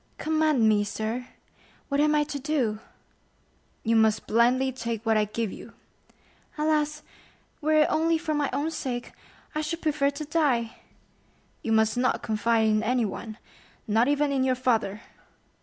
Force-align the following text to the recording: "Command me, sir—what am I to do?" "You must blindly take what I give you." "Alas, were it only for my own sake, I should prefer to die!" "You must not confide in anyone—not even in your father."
"Command 0.17 0.67
me, 0.67 0.83
sir—what 0.83 1.99
am 1.99 2.15
I 2.15 2.23
to 2.23 2.39
do?" 2.39 2.79
"You 3.83 3.95
must 3.95 4.25
blindly 4.25 4.71
take 4.71 5.05
what 5.05 5.15
I 5.15 5.25
give 5.25 5.51
you." 5.51 5.73
"Alas, 6.57 7.03
were 7.61 7.83
it 7.83 7.87
only 7.87 8.17
for 8.17 8.33
my 8.33 8.49
own 8.51 8.71
sake, 8.71 9.11
I 9.53 9.61
should 9.61 9.83
prefer 9.83 10.09
to 10.09 10.25
die!" 10.25 10.77
"You 11.61 11.71
must 11.71 11.97
not 11.97 12.23
confide 12.23 12.65
in 12.65 12.81
anyone—not 12.81 14.07
even 14.07 14.31
in 14.31 14.43
your 14.43 14.55
father." 14.55 15.01